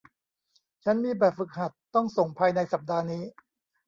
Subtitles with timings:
[0.83, 3.23] ฉันมีแบบฝึกหัดต้องส่งภายในสัปดาห์นี้